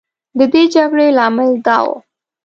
د 0.37 0.41
دې 0.53 0.63
جګړې 0.75 1.07
لامل 1.17 1.49
دا 1.65 1.77
و. 1.85 1.87